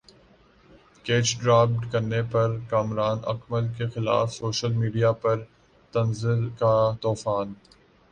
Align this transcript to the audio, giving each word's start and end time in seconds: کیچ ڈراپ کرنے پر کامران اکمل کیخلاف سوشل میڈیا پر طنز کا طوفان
کیچ 1.05 1.27
ڈراپ 1.39 1.69
کرنے 1.91 2.21
پر 2.31 2.57
کامران 2.69 3.17
اکمل 3.25 3.67
کیخلاف 3.77 4.33
سوشل 4.33 4.73
میڈیا 4.73 5.11
پر 5.21 5.43
طنز 5.93 6.25
کا 6.59 6.73
طوفان 7.01 7.53